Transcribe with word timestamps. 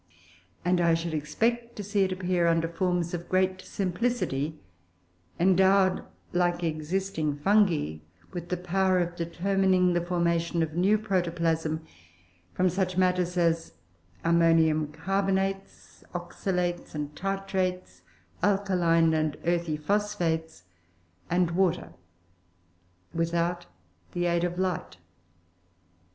I 0.65 0.95
should 0.95 1.13
expect 1.13 1.75
to 1.75 1.83
see 1.83 2.01
it 2.01 2.11
appear 2.11 2.47
under 2.47 2.67
forms 2.67 3.13
of 3.13 3.29
great 3.29 3.61
simplicity, 3.61 4.55
endowed, 5.39 6.03
like 6.33 6.63
existing 6.63 7.35
fungi, 7.37 7.97
with 8.33 8.49
the 8.49 8.57
power 8.57 8.97
of 8.97 9.15
determining 9.15 9.93
the 9.93 10.01
formation 10.03 10.63
of 10.63 10.73
new 10.73 10.97
protoplasm 10.97 11.85
from 12.55 12.67
such 12.67 12.97
matters 12.97 13.37
as 13.37 13.73
ammonium 14.23 14.87
carbonates, 14.91 16.03
oxalates 16.15 16.95
and 16.95 17.15
tartrates, 17.15 18.01
alkaline 18.41 19.13
and 19.13 19.37
earthy 19.45 19.77
phosphates, 19.77 20.63
and 21.29 21.51
water, 21.51 21.93
without 23.13 23.67
the 24.13 24.25
aid 24.25 24.43
of 24.43 24.57
light. 24.57 24.97